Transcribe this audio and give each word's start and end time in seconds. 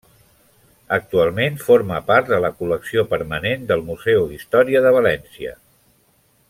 Actualment 0.95 1.59
forma 1.65 1.99
part 2.07 2.31
de 2.33 2.41
la 2.47 2.51
col·lecció 2.61 3.05
permanent 3.13 3.69
del 3.73 3.87
Museu 3.91 4.27
d'història 4.33 4.83
de 4.87 4.99
València. 5.01 5.55